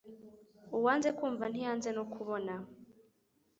[0.77, 2.53] UWANZE kumva ntiyanze no kubona.